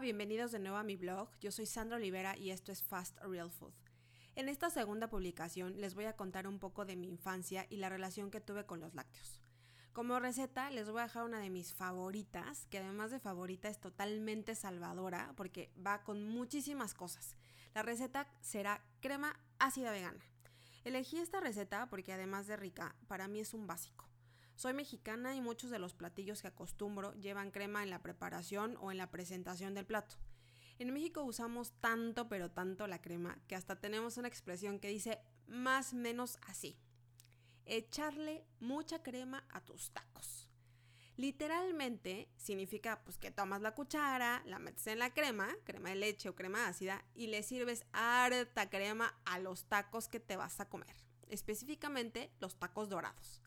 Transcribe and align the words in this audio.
Bienvenidos 0.00 0.50
de 0.50 0.58
nuevo 0.60 0.78
a 0.78 0.82
mi 0.82 0.96
blog. 0.96 1.28
Yo 1.40 1.52
soy 1.52 1.66
Sandra 1.66 1.98
Olivera 1.98 2.34
y 2.34 2.52
esto 2.52 2.72
es 2.72 2.82
Fast 2.82 3.18
Real 3.20 3.50
Food. 3.50 3.74
En 4.34 4.48
esta 4.48 4.70
segunda 4.70 5.10
publicación 5.10 5.78
les 5.78 5.94
voy 5.94 6.06
a 6.06 6.16
contar 6.16 6.46
un 6.46 6.58
poco 6.58 6.86
de 6.86 6.96
mi 6.96 7.06
infancia 7.06 7.66
y 7.68 7.76
la 7.76 7.90
relación 7.90 8.30
que 8.30 8.40
tuve 8.40 8.64
con 8.64 8.80
los 8.80 8.94
lácteos. 8.94 9.42
Como 9.92 10.18
receta 10.18 10.70
les 10.70 10.90
voy 10.90 11.00
a 11.00 11.04
dejar 11.04 11.24
una 11.24 11.38
de 11.38 11.50
mis 11.50 11.74
favoritas, 11.74 12.66
que 12.70 12.78
además 12.78 13.10
de 13.10 13.20
favorita 13.20 13.68
es 13.68 13.78
totalmente 13.78 14.54
salvadora 14.54 15.34
porque 15.36 15.70
va 15.86 16.02
con 16.02 16.26
muchísimas 16.26 16.94
cosas. 16.94 17.36
La 17.74 17.82
receta 17.82 18.26
será 18.40 18.82
crema 19.00 19.38
ácida 19.58 19.92
vegana. 19.92 20.24
Elegí 20.84 21.18
esta 21.18 21.40
receta 21.40 21.90
porque 21.90 22.14
además 22.14 22.46
de 22.46 22.56
rica, 22.56 22.96
para 23.06 23.28
mí 23.28 23.40
es 23.40 23.52
un 23.52 23.66
básico. 23.66 24.09
Soy 24.60 24.74
mexicana 24.74 25.34
y 25.34 25.40
muchos 25.40 25.70
de 25.70 25.78
los 25.78 25.94
platillos 25.94 26.42
que 26.42 26.48
acostumbro 26.48 27.14
llevan 27.14 27.50
crema 27.50 27.82
en 27.82 27.88
la 27.88 28.02
preparación 28.02 28.76
o 28.82 28.90
en 28.90 28.98
la 28.98 29.10
presentación 29.10 29.72
del 29.72 29.86
plato. 29.86 30.16
En 30.78 30.92
México 30.92 31.22
usamos 31.22 31.72
tanto 31.80 32.28
pero 32.28 32.50
tanto 32.50 32.86
la 32.86 33.00
crema 33.00 33.38
que 33.48 33.56
hasta 33.56 33.80
tenemos 33.80 34.18
una 34.18 34.28
expresión 34.28 34.78
que 34.78 34.88
dice 34.88 35.18
más 35.46 35.94
menos 35.94 36.38
así. 36.46 36.76
Echarle 37.64 38.44
mucha 38.58 39.02
crema 39.02 39.46
a 39.48 39.64
tus 39.64 39.92
tacos. 39.92 40.50
Literalmente 41.16 42.28
significa 42.36 43.02
pues 43.02 43.16
que 43.16 43.30
tomas 43.30 43.62
la 43.62 43.74
cuchara, 43.74 44.42
la 44.44 44.58
metes 44.58 44.88
en 44.88 44.98
la 44.98 45.14
crema, 45.14 45.48
crema 45.64 45.88
de 45.88 45.94
leche 45.94 46.28
o 46.28 46.36
crema 46.36 46.68
ácida 46.68 47.02
y 47.14 47.28
le 47.28 47.42
sirves 47.42 47.86
harta 47.92 48.68
crema 48.68 49.18
a 49.24 49.38
los 49.38 49.64
tacos 49.64 50.08
que 50.08 50.20
te 50.20 50.36
vas 50.36 50.60
a 50.60 50.68
comer, 50.68 50.94
específicamente 51.28 52.30
los 52.40 52.56
tacos 52.56 52.90
dorados. 52.90 53.40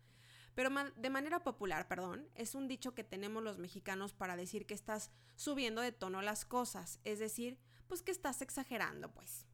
Pero 0.55 0.69
de 0.95 1.09
manera 1.09 1.43
popular, 1.43 1.87
perdón, 1.87 2.29
es 2.35 2.53
un 2.53 2.67
dicho 2.67 2.93
que 2.93 3.03
tenemos 3.03 3.43
los 3.43 3.57
mexicanos 3.57 4.13
para 4.13 4.35
decir 4.35 4.65
que 4.65 4.73
estás 4.73 5.11
subiendo 5.35 5.81
de 5.81 5.91
tono 5.91 6.21
las 6.21 6.45
cosas, 6.45 6.99
es 7.03 7.19
decir, 7.19 7.59
pues 7.87 8.03
que 8.03 8.11
estás 8.11 8.41
exagerando, 8.41 9.11
pues. 9.11 9.47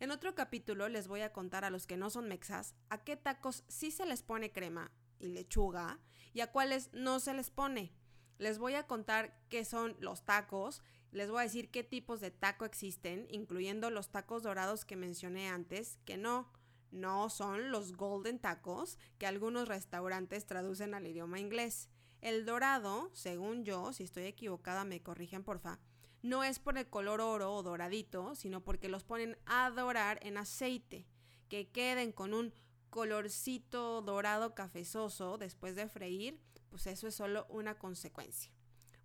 En 0.00 0.10
otro 0.10 0.34
capítulo 0.34 0.88
les 0.88 1.08
voy 1.08 1.22
a 1.22 1.32
contar 1.32 1.64
a 1.64 1.70
los 1.70 1.86
que 1.86 1.96
no 1.96 2.08
son 2.08 2.28
mexas 2.28 2.74
a 2.88 3.02
qué 3.02 3.16
tacos 3.16 3.64
sí 3.66 3.90
se 3.90 4.06
les 4.06 4.22
pone 4.22 4.52
crema 4.52 4.92
y 5.18 5.28
lechuga 5.28 5.98
y 6.32 6.40
a 6.40 6.52
cuáles 6.52 6.92
no 6.92 7.18
se 7.18 7.34
les 7.34 7.50
pone. 7.50 7.92
Les 8.38 8.58
voy 8.58 8.74
a 8.74 8.86
contar 8.86 9.42
qué 9.48 9.64
son 9.64 9.96
los 9.98 10.24
tacos, 10.24 10.82
les 11.10 11.30
voy 11.30 11.40
a 11.40 11.44
decir 11.44 11.70
qué 11.70 11.82
tipos 11.82 12.20
de 12.20 12.30
taco 12.30 12.64
existen, 12.64 13.26
incluyendo 13.30 13.90
los 13.90 14.10
tacos 14.10 14.44
dorados 14.44 14.84
que 14.84 14.94
mencioné 14.94 15.48
antes, 15.48 15.98
que 16.04 16.16
no, 16.16 16.52
no 16.90 17.30
son 17.30 17.70
los 17.70 17.96
golden 17.96 18.38
tacos 18.38 18.98
que 19.18 19.26
algunos 19.26 19.68
restaurantes 19.68 20.46
traducen 20.46 20.94
al 20.94 21.06
idioma 21.06 21.38
inglés. 21.38 21.88
El 22.20 22.44
dorado, 22.44 23.10
según 23.12 23.64
yo, 23.64 23.92
si 23.92 24.04
estoy 24.04 24.24
equivocada 24.24 24.84
me 24.84 25.02
corrigen 25.02 25.44
porfa, 25.44 25.78
no 26.22 26.42
es 26.42 26.58
por 26.58 26.76
el 26.78 26.88
color 26.88 27.20
oro 27.20 27.54
o 27.54 27.62
doradito, 27.62 28.34
sino 28.34 28.64
porque 28.64 28.88
los 28.88 29.04
ponen 29.04 29.38
a 29.46 29.70
dorar 29.70 30.18
en 30.22 30.36
aceite, 30.36 31.06
que 31.48 31.68
queden 31.68 32.12
con 32.12 32.34
un 32.34 32.52
colorcito 32.90 34.02
dorado 34.02 34.54
cafezoso 34.54 35.38
después 35.38 35.76
de 35.76 35.88
freír, 35.88 36.40
pues 36.70 36.86
eso 36.86 37.06
es 37.06 37.14
solo 37.14 37.46
una 37.48 37.78
consecuencia. 37.78 38.52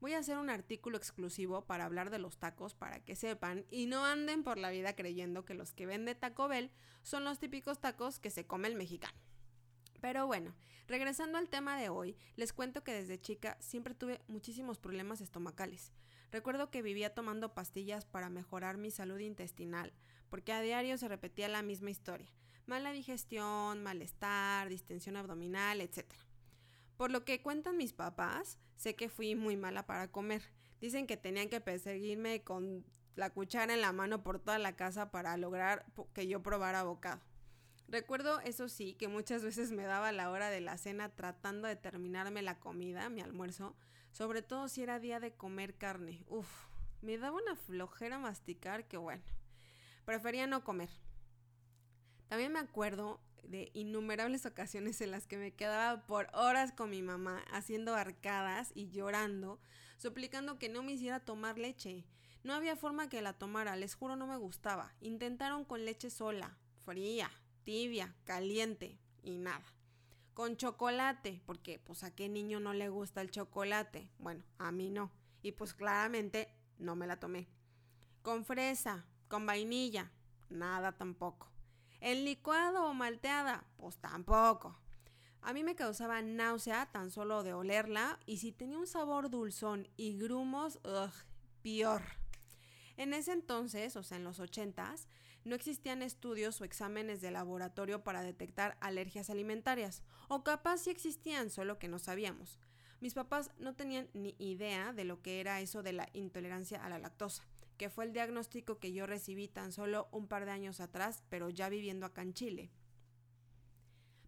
Voy 0.03 0.15
a 0.15 0.17
hacer 0.17 0.37
un 0.37 0.49
artículo 0.49 0.97
exclusivo 0.97 1.61
para 1.61 1.85
hablar 1.85 2.09
de 2.09 2.19
los 2.19 2.37
tacos 2.37 2.75
para 2.75 2.99
que 2.99 3.15
sepan 3.15 3.65
y 3.71 3.85
no 3.85 4.03
anden 4.03 4.43
por 4.43 4.57
la 4.57 4.69
vida 4.69 4.97
creyendo 4.97 5.45
que 5.45 5.53
los 5.53 5.71
que 5.71 5.85
vende 5.85 6.13
Taco 6.13 6.49
Bell 6.49 6.71
son 7.03 7.23
los 7.23 7.39
típicos 7.39 7.79
tacos 7.79 8.19
que 8.19 8.29
se 8.29 8.45
come 8.45 8.67
el 8.67 8.75
mexicano. 8.75 9.17
Pero 10.01 10.27
bueno, 10.27 10.53
regresando 10.89 11.37
al 11.37 11.47
tema 11.47 11.79
de 11.79 11.87
hoy, 11.87 12.17
les 12.35 12.51
cuento 12.51 12.83
que 12.83 12.91
desde 12.91 13.21
chica 13.21 13.55
siempre 13.61 13.95
tuve 13.95 14.19
muchísimos 14.27 14.77
problemas 14.77 15.21
estomacales. 15.21 15.93
Recuerdo 16.33 16.69
que 16.69 16.81
vivía 16.81 17.13
tomando 17.13 17.53
pastillas 17.53 18.05
para 18.05 18.29
mejorar 18.29 18.75
mi 18.75 18.91
salud 18.91 19.19
intestinal, 19.19 19.93
porque 20.27 20.51
a 20.51 20.59
diario 20.59 20.97
se 20.97 21.07
repetía 21.07 21.47
la 21.47 21.61
misma 21.61 21.91
historia. 21.91 22.27
Mala 22.65 22.91
digestión, 22.91 23.81
malestar, 23.81 24.67
distensión 24.67 25.15
abdominal, 25.15 25.79
etc. 25.79 26.13
Por 26.97 27.11
lo 27.11 27.25
que 27.25 27.41
cuentan 27.41 27.77
mis 27.77 27.93
papás, 27.93 28.59
sé 28.75 28.95
que 28.95 29.09
fui 29.09 29.35
muy 29.35 29.57
mala 29.57 29.85
para 29.85 30.11
comer. 30.11 30.43
Dicen 30.79 31.07
que 31.07 31.17
tenían 31.17 31.49
que 31.49 31.61
perseguirme 31.61 32.43
con 32.43 32.85
la 33.15 33.29
cuchara 33.29 33.73
en 33.73 33.81
la 33.81 33.91
mano 33.91 34.23
por 34.23 34.39
toda 34.39 34.59
la 34.59 34.75
casa 34.75 35.11
para 35.11 35.37
lograr 35.37 35.85
que 36.13 36.27
yo 36.27 36.41
probara 36.41 36.83
bocado. 36.83 37.21
Recuerdo, 37.87 38.39
eso 38.39 38.69
sí, 38.69 38.95
que 38.95 39.07
muchas 39.07 39.43
veces 39.43 39.71
me 39.71 39.83
daba 39.83 40.11
la 40.11 40.31
hora 40.31 40.49
de 40.49 40.61
la 40.61 40.77
cena 40.77 41.09
tratando 41.09 41.67
de 41.67 41.75
terminarme 41.75 42.41
la 42.41 42.59
comida, 42.59 43.09
mi 43.09 43.21
almuerzo, 43.21 43.75
sobre 44.11 44.41
todo 44.41 44.67
si 44.67 44.81
era 44.81 44.99
día 44.99 45.19
de 45.19 45.33
comer 45.33 45.75
carne. 45.75 46.23
Uf, 46.27 46.47
me 47.01 47.17
daba 47.17 47.37
una 47.37 47.55
flojera 47.55 48.17
masticar 48.17 48.87
que 48.87 48.97
bueno, 48.97 49.23
prefería 50.05 50.47
no 50.47 50.63
comer. 50.63 50.89
También 52.29 52.51
me 52.51 52.59
acuerdo 52.59 53.19
de 53.43 53.71
innumerables 53.73 54.45
ocasiones 54.45 55.01
en 55.01 55.11
las 55.11 55.27
que 55.27 55.37
me 55.37 55.53
quedaba 55.53 56.05
por 56.05 56.27
horas 56.33 56.71
con 56.71 56.89
mi 56.89 57.01
mamá 57.01 57.43
haciendo 57.51 57.95
arcadas 57.95 58.71
y 58.75 58.89
llorando, 58.89 59.59
suplicando 59.97 60.57
que 60.59 60.69
no 60.69 60.83
me 60.83 60.93
hiciera 60.93 61.19
tomar 61.19 61.57
leche. 61.57 62.05
No 62.43 62.53
había 62.53 62.75
forma 62.75 63.07
que 63.09 63.21
la 63.21 63.33
tomara, 63.33 63.75
les 63.75 63.95
juro 63.95 64.15
no 64.15 64.27
me 64.27 64.37
gustaba. 64.37 64.93
Intentaron 64.99 65.63
con 65.63 65.85
leche 65.85 66.09
sola, 66.09 66.57
fría, 66.83 67.31
tibia, 67.63 68.13
caliente 68.25 68.99
y 69.21 69.37
nada. 69.37 69.63
Con 70.33 70.57
chocolate, 70.57 71.41
porque 71.45 71.79
pues 71.79 72.03
a 72.03 72.13
qué 72.13 72.27
niño 72.27 72.59
no 72.59 72.73
le 72.73 72.89
gusta 72.89 73.21
el 73.21 73.31
chocolate. 73.31 74.09
Bueno, 74.19 74.43
a 74.57 74.71
mí 74.71 74.89
no. 74.89 75.11
Y 75.41 75.53
pues 75.53 75.73
claramente 75.73 76.49
no 76.79 76.95
me 76.95 77.07
la 77.07 77.19
tomé. 77.19 77.47
Con 78.23 78.43
fresa, 78.43 79.05
con 79.27 79.45
vainilla, 79.45 80.11
nada 80.49 80.91
tampoco. 80.93 81.52
¿En 82.05 82.25
licuado 82.25 82.83
o 82.83 82.93
malteada? 82.93 83.63
Pues 83.77 83.95
tampoco. 83.95 84.77
A 85.41 85.53
mí 85.53 85.63
me 85.63 85.73
causaba 85.73 86.21
náusea 86.21 86.91
tan 86.91 87.11
solo 87.11 87.43
de 87.43 87.53
olerla 87.53 88.19
y 88.25 88.39
si 88.39 88.51
tenía 88.51 88.77
un 88.77 88.87
sabor 88.87 89.29
dulzón 89.29 89.87
y 89.95 90.17
grumos, 90.17 90.81
ugh, 90.83 91.13
peor. 91.61 92.01
En 92.97 93.13
ese 93.13 93.31
entonces, 93.31 93.95
o 93.95 94.03
sea, 94.03 94.17
en 94.17 94.25
los 94.25 94.41
ochentas, 94.41 95.07
no 95.45 95.55
existían 95.55 96.01
estudios 96.01 96.59
o 96.59 96.65
exámenes 96.65 97.21
de 97.21 97.31
laboratorio 97.31 98.03
para 98.03 98.21
detectar 98.21 98.75
alergias 98.81 99.29
alimentarias, 99.29 100.03
o 100.27 100.43
capaz 100.43 100.79
sí 100.79 100.89
existían, 100.89 101.49
solo 101.49 101.79
que 101.79 101.87
no 101.87 101.99
sabíamos. 101.99 102.59
Mis 102.99 103.13
papás 103.13 103.49
no 103.59 103.75
tenían 103.75 104.09
ni 104.13 104.35
idea 104.39 104.91
de 104.91 105.05
lo 105.05 105.21
que 105.21 105.39
era 105.39 105.61
eso 105.61 105.83
de 105.83 105.93
la 105.93 106.09
intolerancia 106.11 106.83
a 106.83 106.89
la 106.89 106.99
lactosa 106.99 107.45
que 107.77 107.89
fue 107.89 108.05
el 108.05 108.13
diagnóstico 108.13 108.79
que 108.79 108.93
yo 108.93 109.05
recibí 109.05 109.47
tan 109.47 109.71
solo 109.71 110.07
un 110.11 110.27
par 110.27 110.45
de 110.45 110.51
años 110.51 110.79
atrás, 110.79 111.23
pero 111.29 111.49
ya 111.49 111.69
viviendo 111.69 112.05
acá 112.05 112.21
en 112.21 112.33
Chile. 112.33 112.71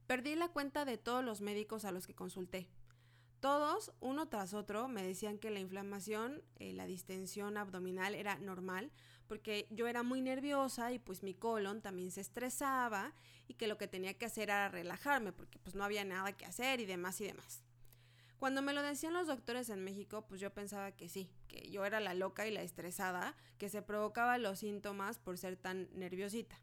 Perdí 0.07 0.35
la 0.35 0.49
cuenta 0.49 0.85
de 0.85 0.97
todos 0.97 1.23
los 1.23 1.41
médicos 1.41 1.85
a 1.85 1.91
los 1.91 2.05
que 2.05 2.13
consulté. 2.13 2.67
Todos, 3.39 3.91
uno 3.99 4.27
tras 4.27 4.53
otro, 4.53 4.87
me 4.87 5.03
decían 5.03 5.37
que 5.37 5.51
la 5.51 5.59
inflamación, 5.59 6.43
eh, 6.57 6.73
la 6.73 6.85
distensión 6.85 7.57
abdominal 7.57 8.15
era 8.15 8.37
normal, 8.39 8.91
porque 9.27 9.67
yo 9.71 9.87
era 9.87 10.03
muy 10.03 10.21
nerviosa 10.21 10.91
y 10.91 10.99
pues 10.99 11.23
mi 11.23 11.33
colon 11.33 11.81
también 11.81 12.11
se 12.11 12.21
estresaba 12.21 13.13
y 13.47 13.55
que 13.55 13.67
lo 13.67 13.77
que 13.77 13.87
tenía 13.87 14.13
que 14.15 14.25
hacer 14.25 14.49
era 14.49 14.69
relajarme, 14.69 15.31
porque 15.31 15.59
pues 15.59 15.75
no 15.75 15.83
había 15.83 16.05
nada 16.05 16.31
que 16.33 16.45
hacer 16.45 16.79
y 16.79 16.85
demás 16.85 17.19
y 17.21 17.25
demás. 17.25 17.64
Cuando 18.37 18.61
me 18.61 18.73
lo 18.73 18.83
decían 18.83 19.13
los 19.13 19.27
doctores 19.27 19.69
en 19.69 19.83
México, 19.83 20.25
pues 20.27 20.41
yo 20.41 20.53
pensaba 20.53 20.91
que 20.91 21.07
sí, 21.09 21.29
que 21.47 21.69
yo 21.69 21.85
era 21.85 21.99
la 21.99 22.13
loca 22.13 22.45
y 22.47 22.51
la 22.51 22.63
estresada, 22.63 23.35
que 23.57 23.69
se 23.69 23.81
provocaba 23.81 24.37
los 24.37 24.59
síntomas 24.59 25.19
por 25.19 25.37
ser 25.37 25.55
tan 25.55 25.87
nerviosita. 25.93 26.59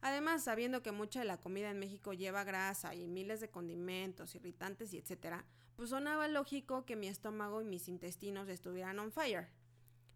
Además, 0.00 0.44
sabiendo 0.44 0.82
que 0.82 0.92
mucha 0.92 1.20
de 1.20 1.26
la 1.26 1.38
comida 1.38 1.70
en 1.70 1.78
México 1.78 2.12
lleva 2.12 2.44
grasa 2.44 2.94
y 2.94 3.06
miles 3.08 3.40
de 3.40 3.50
condimentos, 3.50 4.34
irritantes 4.34 4.92
y 4.92 4.98
etcétera, 4.98 5.44
pues 5.76 5.90
sonaba 5.90 6.28
lógico 6.28 6.84
que 6.84 6.96
mi 6.96 7.08
estómago 7.08 7.62
y 7.62 7.64
mis 7.64 7.88
intestinos 7.88 8.48
estuvieran 8.48 8.98
on 8.98 9.12
fire. 9.12 9.48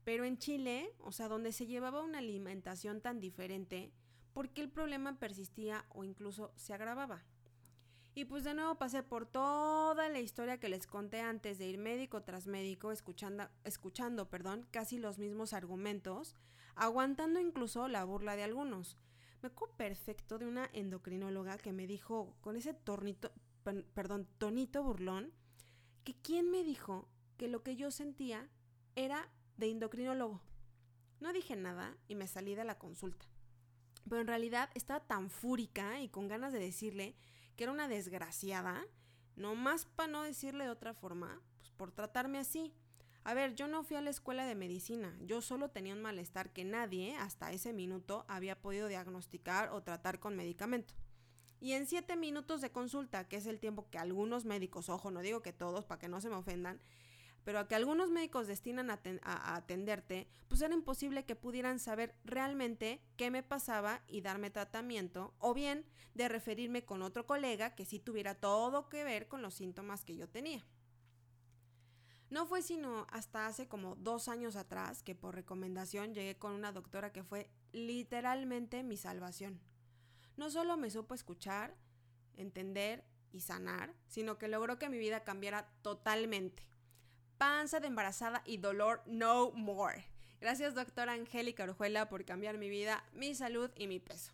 Pero 0.04 0.24
en 0.24 0.38
Chile, 0.38 0.92
o 0.98 1.12
sea, 1.12 1.28
donde 1.28 1.52
se 1.52 1.66
llevaba 1.66 2.02
una 2.02 2.18
alimentación 2.18 3.00
tan 3.00 3.20
diferente, 3.20 3.92
¿por 4.32 4.50
qué 4.50 4.62
el 4.62 4.70
problema 4.70 5.18
persistía 5.18 5.84
o 5.90 6.02
incluso 6.04 6.52
se 6.56 6.74
agravaba? 6.74 7.24
Y 8.14 8.26
pues 8.26 8.44
de 8.44 8.52
nuevo 8.52 8.74
pasé 8.74 9.02
por 9.02 9.24
toda 9.24 10.08
la 10.10 10.20
historia 10.20 10.60
que 10.60 10.68
les 10.68 10.86
conté 10.86 11.20
antes 11.20 11.58
de 11.58 11.66
ir 11.66 11.78
médico 11.78 12.22
tras 12.22 12.46
médico, 12.46 12.92
escuchando, 12.92 13.48
escuchando 13.64 14.28
perdón, 14.28 14.66
casi 14.70 14.98
los 14.98 15.18
mismos 15.18 15.54
argumentos, 15.54 16.36
aguantando 16.74 17.40
incluso 17.40 17.88
la 17.88 18.04
burla 18.04 18.36
de 18.36 18.42
algunos. 18.42 18.98
Me 19.40 19.48
acuerdo 19.48 19.76
perfecto 19.76 20.38
de 20.38 20.46
una 20.46 20.68
endocrinóloga 20.74 21.56
que 21.56 21.72
me 21.72 21.86
dijo 21.86 22.36
con 22.42 22.56
ese 22.56 22.74
tornito, 22.74 23.32
perdón, 23.94 24.28
tonito 24.36 24.82
burlón, 24.82 25.32
que 26.04 26.14
quién 26.14 26.50
me 26.50 26.64
dijo 26.64 27.08
que 27.38 27.48
lo 27.48 27.62
que 27.62 27.76
yo 27.76 27.90
sentía 27.90 28.46
era 28.94 29.30
de 29.56 29.70
endocrinólogo. 29.70 30.42
No 31.20 31.32
dije 31.32 31.56
nada 31.56 31.96
y 32.08 32.14
me 32.14 32.26
salí 32.26 32.54
de 32.54 32.64
la 32.64 32.78
consulta. 32.78 33.26
Pero 34.08 34.20
en 34.20 34.26
realidad 34.26 34.68
estaba 34.74 35.00
tan 35.00 35.30
fúrica 35.30 36.00
y 36.00 36.08
con 36.08 36.28
ganas 36.28 36.52
de 36.52 36.58
decirle 36.58 37.16
que 37.56 37.64
era 37.64 37.72
una 37.72 37.88
desgraciada, 37.88 38.82
no 39.36 39.54
más 39.54 39.86
para 39.86 40.10
no 40.10 40.22
decirle 40.22 40.64
de 40.64 40.70
otra 40.70 40.94
forma, 40.94 41.40
pues 41.58 41.70
por 41.70 41.92
tratarme 41.92 42.38
así. 42.38 42.74
A 43.24 43.34
ver, 43.34 43.54
yo 43.54 43.68
no 43.68 43.84
fui 43.84 43.96
a 43.96 44.00
la 44.00 44.10
escuela 44.10 44.46
de 44.46 44.56
medicina, 44.56 45.16
yo 45.20 45.42
solo 45.42 45.70
tenía 45.70 45.94
un 45.94 46.02
malestar 46.02 46.52
que 46.52 46.64
nadie 46.64 47.16
hasta 47.16 47.52
ese 47.52 47.72
minuto 47.72 48.24
había 48.28 48.60
podido 48.60 48.88
diagnosticar 48.88 49.70
o 49.70 49.82
tratar 49.82 50.18
con 50.18 50.36
medicamento. 50.36 50.94
Y 51.60 51.74
en 51.74 51.86
siete 51.86 52.16
minutos 52.16 52.60
de 52.60 52.72
consulta, 52.72 53.28
que 53.28 53.36
es 53.36 53.46
el 53.46 53.60
tiempo 53.60 53.88
que 53.88 53.98
algunos 53.98 54.44
médicos, 54.44 54.88
ojo, 54.88 55.12
no 55.12 55.20
digo 55.20 55.42
que 55.42 55.52
todos, 55.52 55.84
para 55.84 56.00
que 56.00 56.08
no 56.08 56.20
se 56.20 56.28
me 56.28 56.34
ofendan, 56.34 56.80
pero 57.44 57.58
a 57.58 57.68
que 57.68 57.74
algunos 57.74 58.10
médicos 58.10 58.46
destinan 58.46 58.90
a, 58.90 59.00
atenderte, 59.56 60.28
pues 60.48 60.60
era 60.62 60.74
imposible 60.74 61.24
que 61.24 61.36
pudieran 61.36 61.78
saber 61.78 62.14
realmente 62.24 63.00
qué 63.16 63.30
me 63.30 63.42
pasaba 63.42 64.02
y 64.06 64.20
darme 64.20 64.50
tratamiento, 64.50 65.34
o 65.38 65.54
bien 65.54 65.84
de 66.14 66.28
referirme 66.28 66.84
con 66.84 67.02
otro 67.02 67.26
colega 67.26 67.74
que 67.74 67.84
sí 67.84 67.98
tuviera 67.98 68.34
todo 68.34 68.88
que 68.88 69.04
ver 69.04 69.28
con 69.28 69.42
los 69.42 69.54
síntomas 69.54 70.04
que 70.04 70.16
yo 70.16 70.28
tenía. 70.28 70.64
No 72.30 72.46
fue 72.46 72.62
sino 72.62 73.06
hasta 73.10 73.46
hace 73.46 73.68
como 73.68 73.94
dos 73.96 74.28
años 74.28 74.56
atrás 74.56 75.02
que 75.02 75.14
por 75.14 75.34
recomendación 75.34 76.14
llegué 76.14 76.38
con 76.38 76.52
una 76.52 76.72
doctora 76.72 77.12
que 77.12 77.22
fue 77.22 77.50
literalmente 77.72 78.82
mi 78.82 78.96
salvación. 78.96 79.60
No 80.36 80.50
solo 80.50 80.78
me 80.78 80.90
supo 80.90 81.14
escuchar, 81.14 81.76
entender 82.34 83.04
y 83.32 83.40
sanar, 83.40 83.94
sino 84.08 84.38
que 84.38 84.48
logró 84.48 84.78
que 84.78 84.88
mi 84.88 84.98
vida 84.98 85.24
cambiara 85.24 85.68
totalmente. 85.82 86.62
Panza 87.42 87.80
de 87.80 87.88
embarazada 87.88 88.40
y 88.46 88.58
dolor 88.58 89.02
no 89.04 89.50
more. 89.50 90.04
Gracias 90.40 90.76
doctora 90.76 91.14
Angélica 91.14 91.64
Orjuela 91.64 92.08
por 92.08 92.24
cambiar 92.24 92.56
mi 92.56 92.68
vida, 92.68 93.02
mi 93.14 93.34
salud 93.34 93.68
y 93.74 93.88
mi 93.88 93.98
peso. 93.98 94.30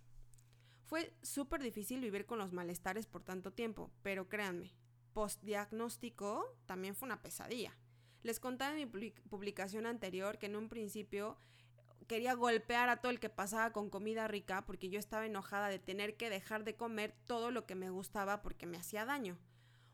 Fue 0.85 1.15
súper 1.23 1.63
difícil 1.63 2.03
vivir 2.03 2.27
con 2.27 2.39
los 2.39 2.53
malestares 2.53 3.07
por 3.07 3.23
tanto 3.23 3.51
tiempo, 3.51 3.91
pero 4.03 4.29
créanme, 4.29 4.75
postdiagnóstico 5.15 6.55
también 6.67 6.95
fue 6.95 7.07
una 7.07 7.23
pesadilla. 7.23 7.75
Les 8.23 8.41
contaba 8.41 8.79
en 8.79 8.91
mi 8.93 9.11
publicación 9.31 9.87
anterior 9.87 10.37
que 10.37 10.45
en 10.45 10.57
un 10.57 10.69
principio 10.69 11.39
quería 12.09 12.35
golpear 12.35 12.91
a 12.91 12.99
todo 12.99 13.11
el 13.11 13.21
que 13.21 13.31
pasaba 13.31 13.73
con 13.73 13.89
comida 13.89 14.29
rica 14.29 14.67
porque 14.67 14.91
yo 14.91 14.99
estaba 14.99 15.25
enojada 15.25 15.69
de 15.69 15.79
tener 15.79 16.19
que 16.19 16.29
dejar 16.29 16.63
de 16.63 16.77
comer 16.77 17.15
todo 17.25 17.53
lo 17.53 17.65
que 17.65 17.75
me 17.75 17.89
gustaba 17.89 18.43
porque 18.43 18.67
me 18.67 18.77
hacía 18.77 19.07
daño. 19.07 19.39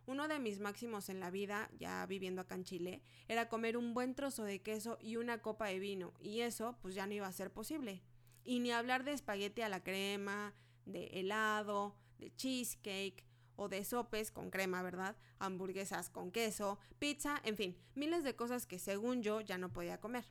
Uno 0.07 0.29
de 0.29 0.39
mis 0.39 0.61
máximos 0.61 1.09
en 1.09 1.21
la 1.21 1.31
vida, 1.31 1.71
ya 1.79 2.05
viviendo 2.07 2.43
acá 2.43 2.55
en 2.55 2.65
Chile, 2.65 3.03
era 3.27 3.49
comer 3.49 3.77
un 3.77 3.95
buen 3.95 4.15
trozo 4.15 4.45
de 4.45 4.61
queso 4.61 4.99
y 5.01 5.17
una 5.17 5.41
copa 5.41 5.67
de 5.67 5.79
vino, 5.79 6.13
y 6.21 6.41
eso 6.41 6.77
pues 6.83 6.95
ya 6.95 7.07
no 7.07 7.15
iba 7.15 7.27
a 7.27 7.33
ser 7.33 7.51
posible. 7.51 8.03
Y 8.45 8.61
ni 8.61 8.71
hablar 8.71 9.05
de 9.05 9.13
espagueti 9.13 9.63
a 9.63 9.69
la 9.69 9.83
crema, 9.83 10.53
de 10.85 11.07
helado, 11.07 11.97
de 12.19 12.35
cheesecake, 12.37 13.25
o 13.57 13.69
de 13.69 13.85
sopes 13.85 14.31
con 14.31 14.51
crema, 14.51 14.83
¿verdad? 14.83 15.17
Hamburguesas 15.39 16.11
con 16.11 16.31
queso, 16.31 16.79
pizza, 16.99 17.41
en 17.45 17.57
fin, 17.57 17.77
miles 17.95 18.25
de 18.25 18.37
cosas 18.37 18.67
que 18.67 18.79
según 18.79 19.23
yo 19.23 19.41
ya 19.41 19.59
no 19.59 19.73
podía 19.73 20.01
comer. 20.01 20.25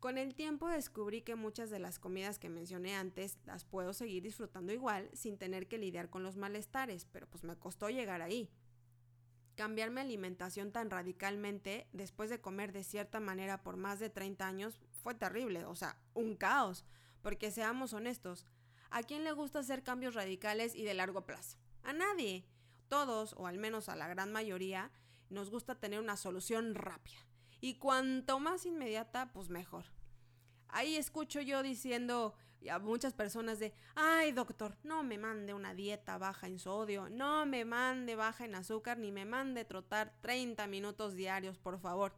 Con 0.00 0.18
el 0.18 0.34
tiempo 0.34 0.68
descubrí 0.68 1.22
que 1.22 1.36
muchas 1.36 1.70
de 1.70 1.78
las 1.78 1.98
comidas 1.98 2.38
que 2.38 2.48
mencioné 2.48 2.94
antes 2.94 3.38
las 3.46 3.64
puedo 3.64 3.92
seguir 3.92 4.22
disfrutando 4.22 4.72
igual 4.72 5.08
sin 5.14 5.38
tener 5.38 5.68
que 5.68 5.78
lidiar 5.78 6.10
con 6.10 6.22
los 6.22 6.36
malestares, 6.36 7.06
pero 7.06 7.26
pues 7.26 7.44
me 7.44 7.56
costó 7.56 7.88
llegar 7.88 8.22
ahí. 8.22 8.50
Cambiar 9.56 9.90
mi 9.90 10.02
alimentación 10.02 10.70
tan 10.70 10.90
radicalmente 10.90 11.88
después 11.92 12.28
de 12.28 12.40
comer 12.40 12.72
de 12.72 12.84
cierta 12.84 13.20
manera 13.20 13.62
por 13.62 13.78
más 13.78 13.98
de 13.98 14.10
30 14.10 14.46
años 14.46 14.78
fue 15.02 15.14
terrible, 15.14 15.64
o 15.64 15.74
sea, 15.74 15.96
un 16.12 16.36
caos, 16.36 16.84
porque 17.22 17.50
seamos 17.50 17.94
honestos, 17.94 18.44
¿a 18.90 19.02
quién 19.02 19.24
le 19.24 19.32
gusta 19.32 19.60
hacer 19.60 19.82
cambios 19.82 20.14
radicales 20.14 20.74
y 20.74 20.84
de 20.84 20.94
largo 20.94 21.24
plazo? 21.24 21.56
A 21.82 21.92
nadie. 21.92 22.46
Todos, 22.88 23.34
o 23.38 23.46
al 23.46 23.58
menos 23.58 23.88
a 23.88 23.96
la 23.96 24.08
gran 24.08 24.30
mayoría, 24.30 24.92
nos 25.30 25.50
gusta 25.50 25.74
tener 25.74 26.00
una 26.00 26.16
solución 26.16 26.74
rápida. 26.74 27.18
Y 27.60 27.78
cuanto 27.78 28.38
más 28.38 28.66
inmediata, 28.66 29.32
pues 29.32 29.48
mejor. 29.48 29.86
Ahí 30.68 30.96
escucho 30.96 31.40
yo 31.40 31.62
diciendo 31.62 32.34
a 32.68 32.78
muchas 32.78 33.12
personas 33.12 33.58
de, 33.58 33.72
ay 33.94 34.32
doctor, 34.32 34.76
no 34.82 35.02
me 35.02 35.18
mande 35.18 35.54
una 35.54 35.74
dieta 35.74 36.18
baja 36.18 36.46
en 36.46 36.58
sodio, 36.58 37.08
no 37.08 37.46
me 37.46 37.64
mande 37.64 38.16
baja 38.16 38.44
en 38.44 38.54
azúcar, 38.54 38.98
ni 38.98 39.12
me 39.12 39.24
mande 39.24 39.64
trotar 39.64 40.12
30 40.20 40.66
minutos 40.66 41.14
diarios, 41.14 41.58
por 41.58 41.78
favor. 41.78 42.14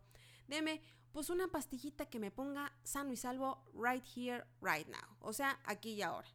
Deme 0.46 0.81
pues 1.12 1.31
una 1.31 1.49
pastillita 1.49 2.06
que 2.06 2.19
me 2.19 2.31
ponga 2.31 2.73
sano 2.85 3.12
y 3.12 3.17
salvo 3.17 3.64
right 3.75 4.05
here, 4.14 4.44
right 4.61 4.87
now. 4.88 5.17
O 5.20 5.32
sea, 5.32 5.61
aquí 5.64 5.93
y 5.93 6.02
ahora. 6.02 6.29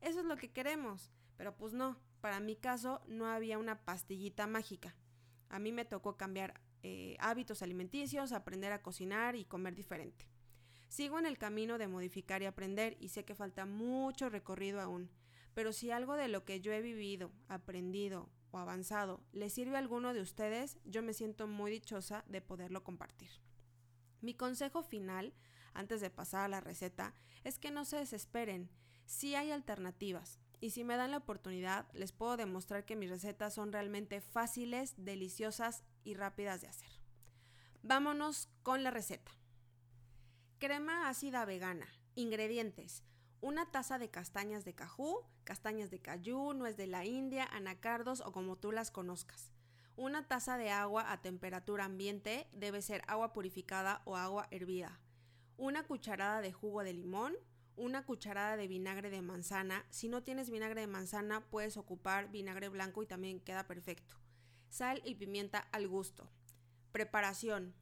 Eso 0.00 0.20
es 0.20 0.26
lo 0.26 0.36
que 0.36 0.50
queremos. 0.50 1.10
Pero 1.36 1.56
pues 1.56 1.72
no, 1.72 1.96
para 2.20 2.40
mi 2.40 2.56
caso 2.56 3.00
no 3.06 3.26
había 3.26 3.58
una 3.58 3.84
pastillita 3.84 4.46
mágica. 4.46 4.94
A 5.48 5.58
mí 5.58 5.72
me 5.72 5.84
tocó 5.84 6.16
cambiar 6.16 6.60
eh, 6.82 7.16
hábitos 7.20 7.62
alimenticios, 7.62 8.32
aprender 8.32 8.72
a 8.72 8.82
cocinar 8.82 9.36
y 9.36 9.44
comer 9.44 9.74
diferente. 9.74 10.26
Sigo 10.88 11.18
en 11.18 11.26
el 11.26 11.38
camino 11.38 11.78
de 11.78 11.86
modificar 11.86 12.42
y 12.42 12.46
aprender 12.46 12.96
y 12.98 13.08
sé 13.08 13.24
que 13.24 13.34
falta 13.34 13.66
mucho 13.66 14.30
recorrido 14.30 14.80
aún, 14.80 15.10
pero 15.54 15.72
si 15.72 15.90
algo 15.90 16.16
de 16.16 16.28
lo 16.28 16.44
que 16.44 16.60
yo 16.60 16.72
he 16.72 16.80
vivido, 16.80 17.30
aprendido 17.48 18.30
o 18.50 18.58
avanzado 18.58 19.20
le 19.32 19.50
sirve 19.50 19.76
a 19.76 19.80
alguno 19.80 20.14
de 20.14 20.20
ustedes, 20.20 20.78
yo 20.84 21.02
me 21.02 21.12
siento 21.12 21.46
muy 21.46 21.70
dichosa 21.70 22.24
de 22.28 22.40
poderlo 22.40 22.84
compartir. 22.84 23.30
Mi 24.20 24.34
consejo 24.34 24.82
final, 24.82 25.34
antes 25.74 26.00
de 26.00 26.10
pasar 26.10 26.44
a 26.44 26.48
la 26.48 26.60
receta, 26.60 27.14
es 27.44 27.58
que 27.58 27.70
no 27.70 27.84
se 27.84 27.96
desesperen. 27.96 28.70
Sí 29.04 29.34
hay 29.34 29.50
alternativas. 29.50 30.40
Y 30.60 30.70
si 30.70 30.82
me 30.82 30.96
dan 30.96 31.12
la 31.12 31.18
oportunidad, 31.18 31.86
les 31.92 32.10
puedo 32.10 32.36
demostrar 32.36 32.84
que 32.84 32.96
mis 32.96 33.10
recetas 33.10 33.54
son 33.54 33.72
realmente 33.72 34.20
fáciles, 34.20 34.94
deliciosas 34.96 35.84
y 36.02 36.14
rápidas 36.14 36.60
de 36.62 36.68
hacer. 36.68 36.88
Vámonos 37.82 38.48
con 38.64 38.82
la 38.82 38.90
receta. 38.90 39.37
Crema 40.58 41.08
ácida 41.08 41.44
vegana. 41.44 41.86
Ingredientes. 42.16 43.04
Una 43.40 43.70
taza 43.70 43.96
de 44.00 44.10
castañas 44.10 44.64
de 44.64 44.74
cajú, 44.74 45.20
castañas 45.44 45.88
de 45.88 46.00
cayú, 46.00 46.52
nuez 46.52 46.76
de 46.76 46.88
la 46.88 47.04
India, 47.04 47.44
anacardos 47.52 48.20
o 48.22 48.32
como 48.32 48.56
tú 48.56 48.72
las 48.72 48.90
conozcas. 48.90 49.52
Una 49.94 50.26
taza 50.26 50.58
de 50.58 50.70
agua 50.70 51.12
a 51.12 51.22
temperatura 51.22 51.84
ambiente 51.84 52.48
debe 52.52 52.82
ser 52.82 53.02
agua 53.06 53.32
purificada 53.32 54.02
o 54.04 54.16
agua 54.16 54.48
hervida. 54.50 54.98
Una 55.58 55.84
cucharada 55.84 56.40
de 56.40 56.52
jugo 56.52 56.82
de 56.82 56.92
limón, 56.92 57.36
una 57.76 58.04
cucharada 58.04 58.56
de 58.56 58.66
vinagre 58.66 59.10
de 59.10 59.22
manzana. 59.22 59.86
Si 59.90 60.08
no 60.08 60.24
tienes 60.24 60.50
vinagre 60.50 60.80
de 60.80 60.88
manzana, 60.88 61.48
puedes 61.50 61.76
ocupar 61.76 62.32
vinagre 62.32 62.68
blanco 62.68 63.04
y 63.04 63.06
también 63.06 63.38
queda 63.38 63.68
perfecto. 63.68 64.16
Sal 64.70 65.02
y 65.04 65.14
pimienta 65.14 65.60
al 65.70 65.86
gusto. 65.86 66.28
Preparación. 66.90 67.76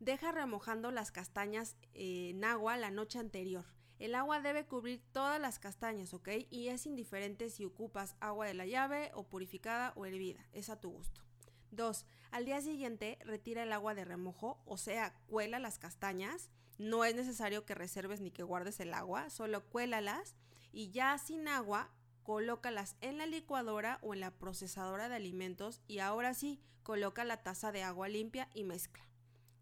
Deja 0.00 0.30
remojando 0.30 0.90
las 0.90 1.10
castañas 1.10 1.76
en 1.94 2.44
agua 2.44 2.76
la 2.76 2.90
noche 2.90 3.18
anterior. 3.18 3.64
El 3.98 4.14
agua 4.14 4.40
debe 4.40 4.66
cubrir 4.66 5.02
todas 5.12 5.40
las 5.40 5.58
castañas, 5.58 6.12
¿ok? 6.12 6.28
Y 6.50 6.68
es 6.68 6.84
indiferente 6.84 7.48
si 7.48 7.64
ocupas 7.64 8.14
agua 8.20 8.46
de 8.46 8.52
la 8.52 8.66
llave 8.66 9.10
o 9.14 9.24
purificada 9.24 9.94
o 9.96 10.04
hervida, 10.04 10.46
es 10.52 10.68
a 10.68 10.78
tu 10.78 10.90
gusto. 10.90 11.22
2. 11.70 12.04
Al 12.30 12.44
día 12.44 12.60
siguiente 12.60 13.18
retira 13.24 13.62
el 13.62 13.72
agua 13.72 13.94
de 13.94 14.04
remojo, 14.04 14.60
o 14.66 14.76
sea, 14.76 15.14
cuela 15.26 15.58
las 15.58 15.78
castañas 15.78 16.50
no 16.78 17.04
es 17.04 17.14
necesario 17.14 17.64
que 17.64 17.74
reserves 17.74 18.20
ni 18.20 18.30
que 18.30 18.42
guardes 18.42 18.80
el 18.80 18.92
agua, 18.92 19.30
solo 19.30 19.64
cuélalas 19.64 20.36
y 20.72 20.90
ya 20.90 21.16
sin 21.16 21.48
agua, 21.48 21.90
colócalas 22.22 22.96
en 23.00 23.16
la 23.16 23.24
licuadora 23.26 23.98
o 24.02 24.12
en 24.12 24.20
la 24.20 24.30
procesadora 24.30 25.08
de 25.08 25.16
alimentos 25.16 25.80
y 25.86 26.00
ahora 26.00 26.34
sí, 26.34 26.60
coloca 26.82 27.24
la 27.24 27.42
taza 27.42 27.72
de 27.72 27.82
agua 27.82 28.08
limpia 28.08 28.48
y 28.52 28.64
mezcla. 28.64 29.06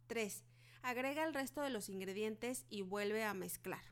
3. 0.06 0.44
Agrega 0.82 1.24
el 1.24 1.34
resto 1.34 1.62
de 1.62 1.70
los 1.70 1.88
ingredientes 1.88 2.66
y 2.68 2.82
vuelve 2.82 3.24
a 3.24 3.34
mezclar. 3.34 3.82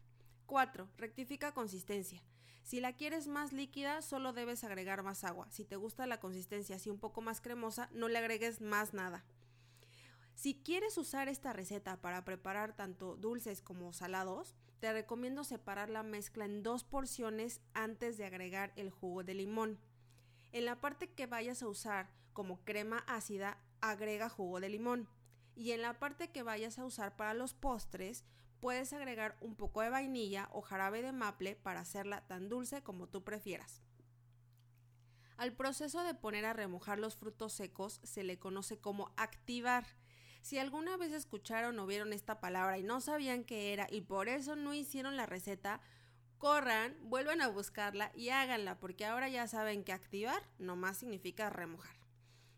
4. 0.46 0.88
Rectifica 0.98 1.52
consistencia. 1.52 2.22
Si 2.62 2.80
la 2.80 2.94
quieres 2.94 3.26
más 3.26 3.52
líquida, 3.52 4.02
solo 4.02 4.32
debes 4.32 4.64
agregar 4.64 5.02
más 5.02 5.24
agua. 5.24 5.48
Si 5.50 5.64
te 5.64 5.76
gusta 5.76 6.06
la 6.06 6.20
consistencia 6.20 6.76
así 6.76 6.90
un 6.90 6.98
poco 6.98 7.20
más 7.20 7.40
cremosa, 7.40 7.88
no 7.92 8.08
le 8.08 8.18
agregues 8.18 8.60
más 8.60 8.94
nada. 8.94 9.24
Si 10.34 10.54
quieres 10.54 10.96
usar 10.98 11.28
esta 11.28 11.52
receta 11.52 12.00
para 12.00 12.24
preparar 12.24 12.74
tanto 12.74 13.16
dulces 13.16 13.62
como 13.62 13.92
salados, 13.92 14.54
te 14.80 14.92
recomiendo 14.92 15.44
separar 15.44 15.90
la 15.90 16.02
mezcla 16.02 16.44
en 16.44 16.62
dos 16.62 16.84
porciones 16.84 17.60
antes 17.74 18.16
de 18.16 18.24
agregar 18.24 18.72
el 18.76 18.90
jugo 18.90 19.22
de 19.22 19.34
limón. 19.34 19.78
En 20.52 20.64
la 20.64 20.80
parte 20.80 21.08
que 21.10 21.26
vayas 21.26 21.62
a 21.62 21.68
usar 21.68 22.10
como 22.32 22.64
crema 22.64 23.04
ácida, 23.06 23.58
agrega 23.80 24.28
jugo 24.28 24.60
de 24.60 24.68
limón. 24.68 25.08
Y 25.54 25.72
en 25.72 25.82
la 25.82 25.98
parte 25.98 26.30
que 26.30 26.42
vayas 26.42 26.78
a 26.78 26.84
usar 26.84 27.16
para 27.16 27.34
los 27.34 27.54
postres, 27.54 28.24
puedes 28.60 28.92
agregar 28.92 29.36
un 29.40 29.56
poco 29.56 29.82
de 29.82 29.90
vainilla 29.90 30.48
o 30.52 30.62
jarabe 30.62 31.02
de 31.02 31.12
maple 31.12 31.56
para 31.56 31.80
hacerla 31.80 32.26
tan 32.26 32.48
dulce 32.48 32.82
como 32.82 33.08
tú 33.08 33.24
prefieras. 33.24 33.82
Al 35.36 35.52
proceso 35.52 36.04
de 36.04 36.14
poner 36.14 36.44
a 36.44 36.52
remojar 36.52 36.98
los 36.98 37.16
frutos 37.16 37.52
secos 37.52 38.00
se 38.04 38.22
le 38.22 38.38
conoce 38.38 38.78
como 38.78 39.12
activar 39.16 39.84
si 40.42 40.58
alguna 40.58 40.96
vez 40.96 41.12
escucharon 41.12 41.78
o 41.78 41.86
vieron 41.86 42.12
esta 42.12 42.40
palabra 42.40 42.78
y 42.78 42.82
no 42.82 43.00
sabían 43.00 43.44
qué 43.44 43.72
era 43.72 43.86
y 43.90 44.02
por 44.02 44.28
eso 44.28 44.56
no 44.56 44.74
hicieron 44.74 45.16
la 45.16 45.26
receta, 45.26 45.80
corran, 46.38 46.96
vuelvan 47.00 47.40
a 47.40 47.48
buscarla 47.48 48.12
y 48.14 48.30
háganla 48.30 48.78
porque 48.78 49.06
ahora 49.06 49.28
ya 49.28 49.46
saben 49.46 49.84
que 49.84 49.92
activar 49.92 50.42
nomás 50.58 50.98
significa 50.98 51.48
remojar. 51.48 52.01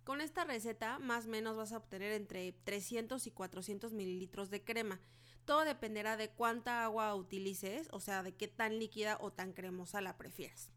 Con 0.05 0.21
esta 0.21 0.45
receta 0.45 0.99
más 0.99 1.25
o 1.25 1.31
menos 1.31 1.57
vas 1.57 1.73
a 1.73 1.79
obtener 1.79 2.13
entre 2.13 2.53
300 2.53 3.27
y 3.27 3.31
400 3.31 3.95
mililitros 3.95 4.51
de 4.51 4.63
crema. 4.63 5.01
Todo 5.47 5.65
dependerá 5.65 6.19
de 6.19 6.29
cuánta 6.29 6.85
agua 6.85 7.15
utilices, 7.15 7.89
o 7.91 8.01
sea, 8.01 8.23
de 8.23 8.35
qué 8.35 8.47
tan 8.47 8.79
líquida 8.79 9.17
o 9.21 9.33
tan 9.33 9.55
cremosa 9.55 10.03
la 10.03 10.19
prefieras. 10.19 10.71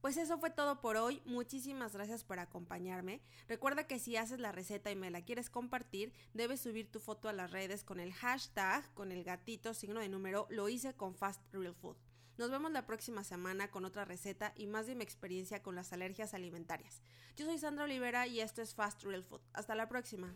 Pues 0.00 0.16
eso 0.16 0.38
fue 0.38 0.50
todo 0.50 0.80
por 0.80 0.96
hoy. 0.96 1.20
Muchísimas 1.26 1.92
gracias 1.92 2.24
por 2.24 2.38
acompañarme. 2.38 3.20
Recuerda 3.46 3.86
que 3.86 3.98
si 3.98 4.16
haces 4.16 4.40
la 4.40 4.52
receta 4.52 4.90
y 4.90 4.96
me 4.96 5.10
la 5.10 5.22
quieres 5.22 5.50
compartir, 5.50 6.12
debes 6.32 6.60
subir 6.60 6.90
tu 6.90 7.00
foto 7.00 7.28
a 7.28 7.34
las 7.34 7.50
redes 7.50 7.84
con 7.84 8.00
el 8.00 8.14
hashtag, 8.14 8.88
con 8.94 9.12
el 9.12 9.24
gatito 9.24 9.74
signo 9.74 10.00
de 10.00 10.08
número, 10.08 10.46
lo 10.48 10.68
hice 10.68 10.94
con 10.94 11.14
Fast 11.14 11.42
Real 11.52 11.74
Food. 11.74 11.96
Nos 12.38 12.50
vemos 12.50 12.70
la 12.70 12.86
próxima 12.86 13.24
semana 13.24 13.70
con 13.70 13.84
otra 13.84 14.04
receta 14.04 14.52
y 14.56 14.66
más 14.66 14.86
de 14.86 14.94
mi 14.94 15.02
experiencia 15.02 15.62
con 15.62 15.74
las 15.74 15.92
alergias 15.92 16.34
alimentarias. 16.34 17.02
Yo 17.36 17.46
soy 17.46 17.58
Sandra 17.58 17.84
Olivera 17.84 18.26
y 18.26 18.40
esto 18.40 18.60
es 18.60 18.74
Fast 18.74 19.02
Real 19.04 19.24
Food. 19.24 19.40
Hasta 19.54 19.74
la 19.74 19.88
próxima. 19.88 20.34